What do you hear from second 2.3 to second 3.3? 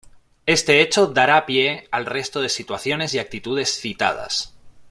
de situaciones y